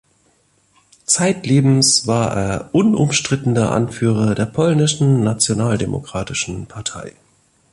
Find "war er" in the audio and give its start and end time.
2.07-2.69